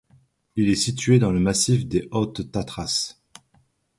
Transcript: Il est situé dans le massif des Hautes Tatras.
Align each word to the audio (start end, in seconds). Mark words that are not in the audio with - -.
Il 0.55 0.67
est 0.69 0.73
situé 0.73 1.19
dans 1.19 1.31
le 1.31 1.39
massif 1.39 1.85
des 1.87 2.07
Hautes 2.09 2.51
Tatras. 2.51 3.19